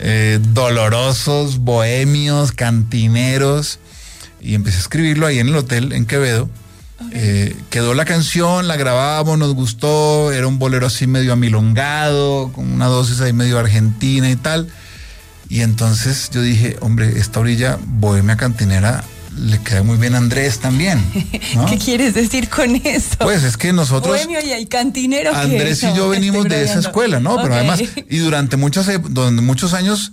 eh, 0.00 0.38
dolorosos, 0.52 1.60
bohemios, 1.60 2.52
cantineros. 2.52 3.78
Y 4.42 4.54
empecé 4.54 4.76
a 4.76 4.80
escribirlo 4.80 5.26
ahí 5.26 5.38
en 5.38 5.48
el 5.48 5.56
hotel 5.56 5.94
en 5.94 6.04
Quevedo. 6.04 6.50
Eh, 7.12 7.56
quedó 7.70 7.94
la 7.94 8.04
canción, 8.04 8.68
la 8.68 8.76
grabamos, 8.76 9.38
nos 9.38 9.54
gustó, 9.54 10.30
era 10.30 10.46
un 10.46 10.58
bolero 10.58 10.86
así 10.86 11.06
medio 11.06 11.32
amilongado, 11.32 12.52
con 12.52 12.70
una 12.70 12.86
dosis 12.86 13.22
ahí 13.22 13.32
medio 13.32 13.58
argentina 13.58 14.30
y 14.30 14.36
tal. 14.36 14.68
Y 15.48 15.62
entonces 15.62 16.30
yo 16.32 16.42
dije, 16.42 16.76
hombre, 16.80 17.18
esta 17.18 17.40
orilla 17.40 17.78
bohemia 17.82 18.36
cantinera 18.36 19.02
le 19.36 19.58
queda 19.60 19.82
muy 19.82 19.96
bien 19.96 20.14
a 20.14 20.18
Andrés 20.18 20.58
también. 20.58 21.02
¿Qué 21.68 21.78
quieres 21.78 22.14
decir 22.14 22.48
con 22.48 22.76
eso? 22.76 23.16
Pues 23.20 23.44
es 23.44 23.56
que 23.56 23.72
nosotros. 23.72 24.16
Bohemio 24.16 24.40
y 24.44 24.52
el 24.52 24.68
cantinero. 24.68 25.34
Andrés 25.34 25.82
y 25.82 25.94
yo 25.94 26.08
venimos 26.08 26.44
de 26.44 26.62
esa 26.62 26.80
escuela, 26.80 27.20
¿no? 27.20 27.36
Pero 27.42 27.54
además, 27.54 27.80
y 27.80 28.18
durante 28.18 28.56
muchos, 28.56 28.88
donde 29.10 29.42
muchos 29.42 29.74
años 29.74 30.12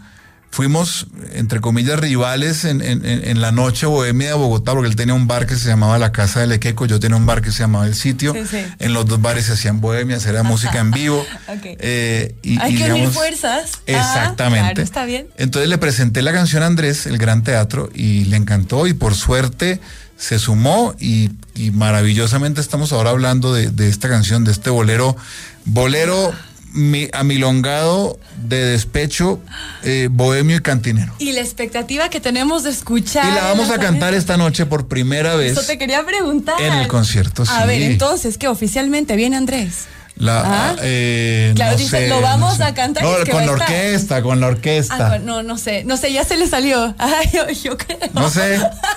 fuimos, 0.55 1.07
entre 1.33 1.59
comillas, 1.59 1.99
rivales 1.99 2.63
en, 2.63 2.81
en, 2.81 3.41
la 3.41 3.51
noche 3.51 3.87
bohemia 3.87 4.29
de 4.29 4.35
Bogotá, 4.35 4.71
porque 4.71 4.87
él 4.87 4.95
tenía 4.95 5.13
un 5.13 5.27
bar 5.27 5.47
que 5.47 5.57
se 5.57 5.67
llamaba 5.67 5.97
La 5.97 6.13
Casa 6.13 6.39
del 6.39 6.53
Equeco, 6.53 6.85
yo 6.85 6.97
tenía 6.97 7.17
un 7.17 7.25
bar 7.25 7.41
que 7.41 7.51
se 7.51 7.59
llamaba 7.59 7.85
El 7.85 7.93
Sitio. 7.93 8.33
En 8.79 8.93
los 8.93 9.05
dos 9.05 9.21
bares 9.21 9.47
se 9.47 9.53
hacían 9.53 9.81
bohemias, 9.81 10.25
era 10.25 10.43
música 10.43 10.79
en 10.79 10.91
vivo. 10.91 11.25
Eh, 11.77 12.35
y, 12.41 12.59
Hay 12.59 12.75
que 12.75 12.91
unir 12.91 13.09
fuerzas. 13.09 13.71
Ah, 13.75 13.79
exactamente. 13.85 14.81
está 14.81 15.05
bien. 15.05 15.27
Entonces 15.37 15.69
le 15.69 15.77
presenté 15.77 16.21
la 16.21 16.31
canción 16.31 16.63
a 16.63 16.67
Andrés, 16.67 17.05
el 17.05 17.17
Gran 17.17 17.43
Teatro, 17.43 17.89
y 17.93 18.25
le 18.25 18.37
encantó, 18.37 18.87
y 18.87 18.93
por 18.93 19.15
suerte 19.15 19.79
se 20.17 20.39
sumó, 20.39 20.95
y, 20.99 21.31
maravillosamente 21.73 22.61
estamos 22.61 22.93
ahora 22.93 23.09
hablando 23.09 23.53
de, 23.53 23.71
de 23.71 23.89
esta 23.89 24.07
canción, 24.07 24.43
de 24.43 24.51
este 24.51 24.69
bolero. 24.69 25.17
Bolero 25.65 26.33
mi, 26.75 27.07
amilongado 27.13 28.19
de 28.37 28.63
despecho, 28.65 29.39
eh, 29.83 30.09
bohemio 30.11 30.57
y 30.57 30.61
cantinero. 30.61 31.13
Y 31.17 31.31
la 31.31 31.41
expectativa 31.41 32.09
que 32.09 32.19
tenemos 32.19 32.63
de 32.63 32.69
escuchar. 32.69 33.27
Y 33.27 33.33
la 33.33 33.45
vamos 33.45 33.71
a 33.71 33.79
cantar 33.79 34.13
esta 34.13 34.37
noche 34.37 34.65
por 34.65 34.87
primera 34.87 35.35
vez. 35.35 35.53
Eso 35.53 35.63
te 35.63 35.77
quería 35.77 36.05
preguntar. 36.05 36.55
En 36.61 36.73
el 36.73 36.87
concierto, 36.87 37.43
A 37.47 37.65
ver, 37.65 37.81
entonces, 37.81 38.37
¿qué 38.37 38.47
oficialmente 38.47 39.15
viene 39.15 39.37
Andrés? 39.37 39.85
La, 40.17 40.43
¿Ah? 40.45 40.75
eh, 40.81 41.51
claro, 41.55 41.75
dice, 41.75 42.07
lo 42.07 42.21
vamos 42.21 42.61
a 42.61 42.73
cantar. 42.73 43.03
No, 43.03 43.11
con 43.29 43.45
la 43.45 43.51
orquesta, 43.51 44.21
con 44.21 44.39
la 44.39 44.47
orquesta. 44.47 45.13
Ah, 45.13 45.19
no, 45.19 45.43
no 45.43 45.57
sé, 45.57 45.83
no 45.83 45.97
sé, 45.97 46.13
ya 46.13 46.23
se 46.23 46.37
le 46.37 46.47
salió. 46.47 46.95
Ay, 46.99 47.29
yo, 47.61 47.77
creo. 47.77 47.99
No 48.13 48.29
sé. 48.29 48.59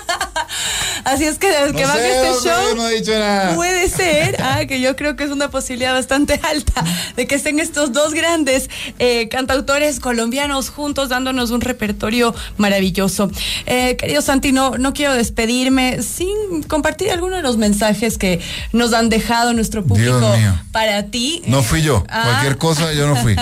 Así 1.03 1.25
es 1.25 1.37
que, 1.37 1.47
que 1.75 1.85
va 1.85 1.95
este 1.99 2.49
show 2.49 3.55
puede 3.55 3.89
ser, 3.89 4.41
ah, 4.41 4.65
que 4.65 4.81
yo 4.81 4.95
creo 4.95 5.15
que 5.15 5.23
es 5.23 5.31
una 5.31 5.49
posibilidad 5.49 5.93
bastante 5.93 6.39
alta 6.43 6.83
de 7.15 7.27
que 7.27 7.35
estén 7.35 7.59
estos 7.59 7.91
dos 7.91 8.13
grandes 8.13 8.69
eh, 8.99 9.27
cantautores 9.29 9.99
colombianos 9.99 10.69
juntos 10.69 11.09
dándonos 11.09 11.51
un 11.51 11.61
repertorio 11.61 12.33
maravilloso. 12.57 13.31
Eh, 13.65 13.95
querido 13.97 14.21
Santi, 14.21 14.51
no, 14.51 14.77
no 14.77 14.93
quiero 14.93 15.13
despedirme 15.13 16.01
sin 16.01 16.63
compartir 16.63 17.11
algunos 17.11 17.37
de 17.37 17.43
los 17.43 17.57
mensajes 17.57 18.17
que 18.17 18.41
nos 18.71 18.93
han 18.93 19.09
dejado 19.09 19.53
nuestro 19.53 19.83
público 19.83 20.31
para 20.71 21.03
ti. 21.07 21.41
No 21.45 21.63
fui 21.63 21.81
yo. 21.81 22.03
Ah. 22.09 22.23
Cualquier 22.23 22.57
cosa, 22.57 22.93
yo 22.93 23.07
no 23.07 23.15
fui. 23.15 23.35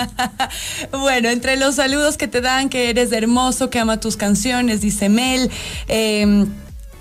bueno, 0.92 1.28
entre 1.28 1.56
los 1.56 1.76
saludos 1.76 2.16
que 2.16 2.28
te 2.28 2.40
dan, 2.40 2.68
que 2.68 2.90
eres 2.90 3.12
hermoso, 3.12 3.70
que 3.70 3.78
ama 3.78 4.00
tus 4.00 4.16
canciones, 4.16 4.80
dice 4.80 5.08
Mel. 5.08 5.50
Eh, 5.88 6.46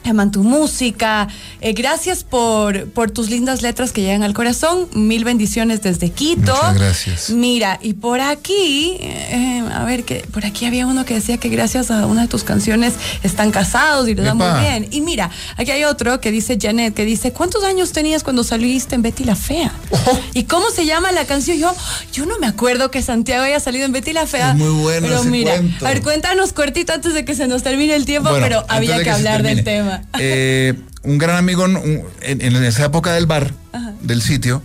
aman 0.04 0.32
tu 0.32 0.44
música. 0.44 1.28
Eh, 1.62 1.74
gracias 1.74 2.24
por, 2.24 2.90
por 2.92 3.12
tus 3.12 3.30
lindas 3.30 3.62
letras 3.62 3.92
que 3.92 4.02
llegan 4.02 4.24
al 4.24 4.34
corazón. 4.34 4.88
Mil 4.94 5.24
bendiciones 5.26 5.82
desde 5.82 6.12
Quito. 6.12 6.54
Muchas 6.54 6.78
gracias. 6.78 7.30
Mira, 7.30 7.80
y 7.82 7.94
por 7.94 8.22
aquí, 8.22 8.98
eh, 9.00 9.64
a 9.74 9.84
ver, 9.84 10.04
que 10.04 10.26
por 10.32 10.46
aquí 10.46 10.66
había 10.66 10.88
uno 10.88 11.06
que 11.06 11.14
decía 11.16 11.38
que 11.38 11.50
gracias 11.50 11.92
a 11.92 12.06
una 12.06 12.24
de 12.24 12.28
tus 12.28 12.44
canciones 12.44 12.94
están 13.24 13.52
casados 13.52 14.08
y 14.08 14.16
lo 14.16 14.24
dan 14.24 14.38
muy 14.38 14.60
bien. 14.62 14.88
Y 14.92 15.02
mira, 15.02 15.30
aquí 15.58 15.72
hay 15.72 15.84
otro 15.84 16.22
que 16.22 16.32
dice 16.32 16.58
Janet, 16.62 16.94
que 16.94 17.06
dice, 17.06 17.32
¿cuántos 17.34 17.64
años 17.64 17.92
tenías 17.92 18.24
cuando 18.24 18.44
saliste 18.44 18.96
en 18.96 19.02
Betty 19.02 19.24
la 19.24 19.36
Fea? 19.36 19.74
Oh. 19.92 20.20
¿Y 20.34 20.44
cómo 20.44 20.70
se 20.70 20.86
llama 20.86 21.12
la 21.12 21.26
canción? 21.26 21.58
Yo, 21.58 21.76
yo 22.14 22.26
no 22.26 22.40
me 22.40 22.48
acuerdo 22.48 22.92
que 22.92 23.02
Santiago 23.02 23.44
haya 23.44 23.60
salido 23.60 23.86
en 23.86 23.92
Betty 23.92 24.14
la 24.14 24.26
Fea. 24.26 24.54
muy 24.54 24.70
bueno. 24.70 25.08
Pero 25.08 25.24
mira, 25.26 25.54
a 25.82 25.84
ver, 25.84 26.02
cuéntanos 26.02 26.54
cortito 26.54 26.94
antes 26.94 27.14
de 27.14 27.26
que 27.26 27.36
se 27.36 27.48
nos 27.48 27.64
termine 27.64 27.96
el 27.96 28.06
tiempo, 28.06 28.30
pero 28.40 28.66
había 28.68 29.04
que 29.04 29.10
hablar 29.10 29.44
del 29.44 29.64
tema. 29.64 29.87
Eh, 30.20 30.74
un 31.04 31.18
gran 31.18 31.38
amigo 31.38 31.66
en, 31.66 32.56
esa 32.64 32.86
época 32.86 33.14
del 33.14 33.26
bar, 33.26 33.54
del 34.02 34.22
sitio, 34.22 34.62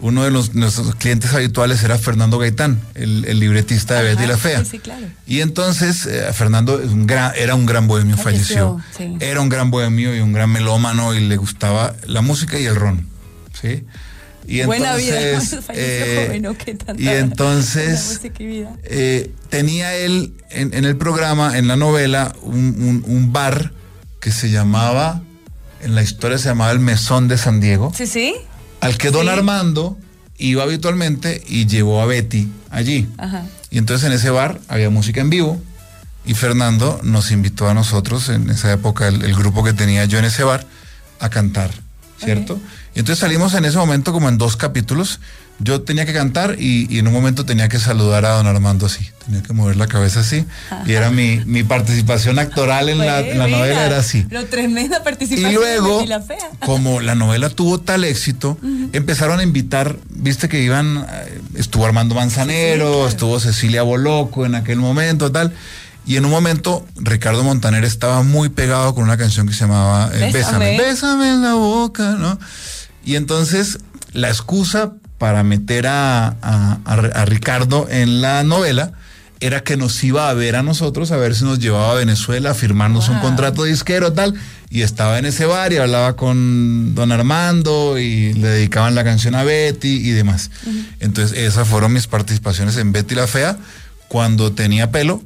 uno 0.00 0.24
de 0.24 0.30
los, 0.30 0.54
nuestros 0.54 0.94
clientes 0.94 1.32
habituales 1.34 1.82
era 1.84 1.98
Fernando 1.98 2.38
Gaitán, 2.38 2.80
el, 2.94 3.38
libretista 3.38 3.96
de 3.96 4.14
Betty 4.14 4.26
la 4.26 4.38
Fea. 4.38 4.62
Y 5.26 5.40
entonces 5.40 6.06
eh, 6.06 6.32
Fernando 6.32 6.80
era 7.36 7.54
un 7.54 7.66
gran 7.66 7.86
bohemio, 7.86 8.16
falleció. 8.16 8.80
Era 9.20 9.40
un 9.40 9.48
gran 9.48 9.70
bohemio 9.70 10.16
y 10.16 10.20
un 10.20 10.32
gran 10.32 10.50
melómano 10.50 11.14
y 11.14 11.20
le 11.20 11.36
gustaba 11.36 11.94
la 12.06 12.22
música 12.22 12.58
y 12.58 12.64
el 12.64 12.76
ron. 12.76 13.06
¿sí? 13.60 13.84
Y 14.46 14.62
Buena 14.62 14.96
entonces, 14.96 15.68
vida. 15.68 15.74
Eh, 15.74 16.42
y 16.96 17.08
entonces 17.08 18.20
tenía 19.50 19.94
él 19.94 20.32
en, 20.48 20.84
el 20.84 20.96
programa, 20.96 21.58
en 21.58 21.68
la 21.68 21.76
novela, 21.76 22.34
un 22.42 23.32
bar 23.32 23.72
que 24.20 24.30
se 24.32 24.50
llamaba, 24.50 25.22
en 25.82 25.94
la 25.94 26.02
historia 26.02 26.38
se 26.38 26.48
llamaba 26.48 26.70
el 26.70 26.80
Mesón 26.80 27.28
de 27.28 27.38
San 27.38 27.60
Diego. 27.60 27.92
Sí, 27.96 28.06
sí. 28.06 28.34
Al 28.80 28.96
que 28.96 29.10
don 29.10 29.28
Armando 29.28 29.98
iba 30.38 30.62
habitualmente 30.62 31.42
y 31.46 31.66
llevó 31.66 32.00
a 32.00 32.06
Betty 32.06 32.48
allí. 32.70 33.08
Ajá. 33.18 33.44
Y 33.70 33.78
entonces 33.78 34.06
en 34.06 34.12
ese 34.12 34.30
bar 34.30 34.60
había 34.68 34.90
música 34.90 35.20
en 35.20 35.30
vivo 35.30 35.60
y 36.24 36.34
Fernando 36.34 37.00
nos 37.02 37.30
invitó 37.30 37.68
a 37.68 37.74
nosotros, 37.74 38.28
en 38.28 38.50
esa 38.50 38.72
época, 38.72 39.08
el, 39.08 39.34
grupo 39.34 39.64
que 39.64 39.72
tenía 39.72 40.04
yo 40.04 40.18
en 40.18 40.26
ese 40.26 40.44
bar, 40.44 40.66
a 41.18 41.30
cantar, 41.30 41.70
¿cierto? 42.22 42.60
Y 42.94 43.00
entonces 43.00 43.20
salimos 43.20 43.54
en 43.54 43.64
ese 43.64 43.78
momento 43.78 44.12
como 44.12 44.28
en 44.28 44.38
dos 44.38 44.56
capítulos 44.56 45.20
yo 45.62 45.82
tenía 45.82 46.06
que 46.06 46.12
cantar 46.12 46.56
y, 46.58 46.98
en 46.98 47.06
un 47.06 47.12
momento 47.12 47.44
tenía 47.44 47.68
que 47.68 47.78
saludar 47.78 48.24
a 48.24 48.30
don 48.30 48.46
Armando 48.46 48.86
así, 48.86 49.06
tenía 49.24 49.42
que 49.42 49.52
mover 49.52 49.76
la 49.76 49.86
cabeza 49.86 50.20
así. 50.20 50.46
Y 50.86 50.92
era 50.92 51.10
mi, 51.10 51.42
mi 51.44 51.62
participación 51.62 52.38
actoral 52.38 52.88
en, 52.88 52.98
la, 52.98 53.22
novela, 53.22 53.86
era 53.86 53.98
así. 53.98 54.26
Lo 54.30 54.46
tremenda 54.46 55.02
participación. 55.02 55.50
Y 55.50 55.54
luego, 55.54 56.04
como 56.60 57.00
la 57.00 57.14
novela 57.14 57.50
tuvo 57.50 57.78
tal 57.78 58.04
éxito, 58.04 58.58
empezaron 58.92 59.38
a 59.40 59.42
invitar, 59.42 59.96
viste 60.08 60.48
que 60.48 60.62
iban, 60.62 61.06
eh, 61.08 61.40
estuvo 61.56 61.84
Armando 61.84 62.14
Manzanero, 62.14 63.06
estuvo 63.06 63.38
Cecilia 63.38 63.82
Boloco 63.82 64.46
en 64.46 64.54
aquel 64.54 64.78
momento, 64.78 65.30
tal. 65.30 65.52
Y 66.06 66.16
en 66.16 66.24
un 66.24 66.30
momento, 66.30 66.86
Ricardo 66.96 67.44
Montaner 67.44 67.84
estaba 67.84 68.22
muy 68.22 68.48
pegado 68.48 68.94
con 68.94 69.04
una 69.04 69.18
canción 69.18 69.46
que 69.46 69.52
se 69.52 69.60
llamaba 69.60 70.10
eh, 70.14 70.30
Bésame. 70.32 70.78
Bésame 70.78 71.28
en 71.30 71.42
la 71.42 71.54
boca, 71.54 72.16
¿no? 72.18 72.38
Y 73.04 73.16
entonces 73.16 73.78
la 74.12 74.28
excusa 74.28 74.94
para 75.20 75.42
meter 75.42 75.86
a, 75.86 76.34
Ricardo 77.26 77.86
en 77.90 78.22
la 78.22 78.42
novela 78.42 78.94
era 79.38 79.62
que 79.62 79.76
nos 79.76 80.02
iba 80.02 80.30
a 80.30 80.34
ver 80.34 80.56
a 80.56 80.62
nosotros, 80.62 81.12
a 81.12 81.18
ver 81.18 81.34
si 81.34 81.44
nos 81.44 81.58
llevaba 81.58 81.92
a 81.92 81.94
Venezuela 81.94 82.52
a 82.52 82.54
firmarnos 82.54 83.10
un 83.10 83.18
contrato 83.18 83.64
disquero 83.64 84.14
tal. 84.14 84.34
Y 84.70 84.80
estaba 84.80 85.18
en 85.18 85.26
ese 85.26 85.44
bar 85.44 85.74
y 85.74 85.76
hablaba 85.76 86.16
con 86.16 86.94
don 86.94 87.12
Armando 87.12 87.98
y 87.98 88.32
le 88.32 88.48
dedicaban 88.48 88.94
la 88.94 89.04
canción 89.04 89.34
a 89.34 89.44
Betty 89.44 90.08
y 90.08 90.10
demás. 90.12 90.50
Entonces 91.00 91.36
esas 91.36 91.68
fueron 91.68 91.92
mis 91.92 92.06
participaciones 92.06 92.78
en 92.78 92.92
Betty 92.92 93.14
la 93.14 93.26
Fea 93.26 93.58
cuando 94.08 94.52
tenía 94.52 94.90
pelo 94.90 95.22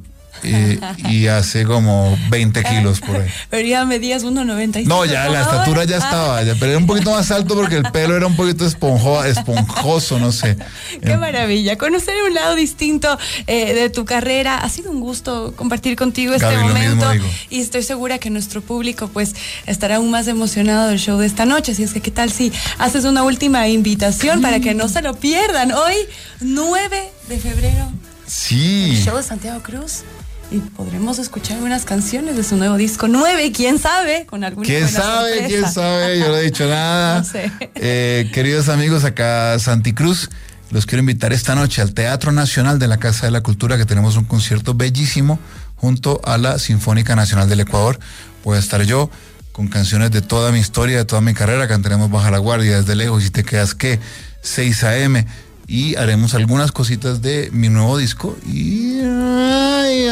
y, 1.09 1.27
hace 1.27 1.65
como 1.65 2.17
20 2.29 2.63
kilos 2.63 2.99
por 2.99 3.15
ahí. 3.15 3.29
Pero 3.49 3.67
ya 3.67 3.85
medías 3.85 4.23
1,95. 4.23 4.85
No, 4.85 5.05
ya 5.05 5.27
la 5.29 5.41
estatura 5.41 5.83
ya 5.83 5.97
estaba, 5.97 6.41
pero 6.59 6.71
era 6.71 6.77
un 6.77 6.85
poquito 6.85 7.11
más 7.11 7.31
alto 7.31 7.55
porque 7.55 7.77
el 7.77 7.83
pelo 7.91 8.15
era 8.15 8.27
un 8.27 8.35
poquito 8.35 8.65
esponjo, 8.65 9.23
esponjoso, 9.23 10.19
no 10.19 10.31
sé. 10.31 10.57
Qué 11.01 11.17
maravilla. 11.17 11.77
Conocer 11.77 12.15
un 12.27 12.33
lado 12.33 12.55
distinto 12.55 13.17
eh, 13.47 13.73
de 13.73 13.89
tu 13.89 14.05
carrera. 14.05 14.57
Ha 14.57 14.69
sido 14.69 14.91
un 14.91 14.99
gusto 14.99 15.53
compartir 15.55 15.95
contigo 15.95 16.33
este 16.33 16.57
momento. 16.57 17.11
Y 17.49 17.61
estoy 17.61 17.83
segura 17.83 18.17
que 18.19 18.29
nuestro 18.29 18.61
público 18.61 19.07
pues 19.07 19.35
estará 19.65 19.97
aún 19.97 20.11
más 20.11 20.27
emocionado 20.27 20.89
del 20.89 20.99
show 20.99 21.17
de 21.19 21.27
esta 21.27 21.45
noche. 21.45 21.71
Así 21.71 21.83
es 21.83 21.93
que, 21.93 22.01
¿qué 22.01 22.11
tal 22.11 22.31
si 22.31 22.51
haces 22.77 23.05
una 23.05 23.23
última 23.23 23.67
invitación 23.67 24.41
para 24.41 24.59
que 24.59 24.73
no 24.73 24.87
se 24.87 25.01
lo 25.01 25.15
pierdan? 25.15 25.71
Hoy, 25.71 25.95
9 26.41 27.11
de 27.27 27.39
febrero. 27.39 27.91
Sí. 28.27 28.91
El 28.91 29.03
show 29.03 29.17
de 29.17 29.23
Santiago 29.23 29.61
Cruz 29.61 30.03
y 30.51 30.59
podremos 30.59 31.19
escuchar 31.19 31.61
unas 31.61 31.85
canciones 31.85 32.35
de 32.35 32.43
su 32.43 32.55
nuevo 32.55 32.77
disco 32.77 33.07
9, 33.07 33.51
quién 33.51 33.79
sabe, 33.79 34.25
con 34.25 34.43
alguna 34.43 34.65
¿Quién 34.65 34.87
sabe? 34.87 35.45
¿Quién 35.47 35.71
sabe? 35.71 36.19
Yo 36.19 36.27
no 36.27 36.37
he 36.37 36.43
dicho 36.43 36.67
nada. 36.67 37.19
no 37.19 37.23
sé. 37.23 37.51
Eh, 37.75 38.29
queridos 38.33 38.69
amigos, 38.69 39.03
acá 39.03 39.57
Santi 39.59 39.93
Cruz, 39.93 40.29
los 40.71 40.85
quiero 40.85 40.99
invitar 40.99 41.33
esta 41.33 41.55
noche 41.55 41.81
al 41.81 41.93
Teatro 41.93 42.31
Nacional 42.31 42.79
de 42.79 42.87
la 42.87 42.97
Casa 42.97 43.25
de 43.25 43.31
la 43.31 43.41
Cultura, 43.41 43.77
que 43.77 43.85
tenemos 43.85 44.17
un 44.17 44.25
concierto 44.25 44.73
bellísimo 44.73 45.39
junto 45.75 46.21
a 46.23 46.37
la 46.37 46.59
Sinfónica 46.59 47.15
Nacional 47.15 47.49
del 47.49 47.61
Ecuador. 47.61 47.99
Voy 48.43 48.57
a 48.57 48.59
estar 48.59 48.81
yo 48.83 49.09
con 49.51 49.67
canciones 49.67 50.11
de 50.11 50.21
toda 50.21 50.51
mi 50.51 50.59
historia, 50.59 50.97
de 50.97 51.05
toda 51.05 51.21
mi 51.21 51.33
carrera, 51.33 51.67
cantaremos 51.67 52.11
Baja 52.11 52.29
la 52.29 52.39
Guardia 52.39 52.77
desde 52.77 52.95
lejos 52.95 53.25
y 53.25 53.29
te 53.29 53.43
quedas 53.43 53.73
que 53.73 53.99
6 54.41 54.83
a.m 54.83 55.25
y 55.67 55.95
haremos 55.95 56.33
algunas 56.35 56.71
cositas 56.71 57.21
de 57.21 57.49
mi 57.51 57.69
nuevo 57.69 57.97
disco 57.97 58.37
y 58.45 58.99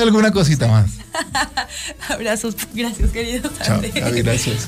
alguna 0.02 0.32
cosita 0.32 0.68
más. 0.68 0.92
Abrazos, 2.10 2.56
gracias 2.74 3.12
querido. 3.12 3.52
Chao, 3.64 3.82
gracias. 3.94 4.68